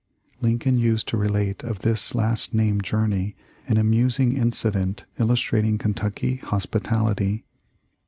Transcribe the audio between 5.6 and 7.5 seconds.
Kentucky hospi tality.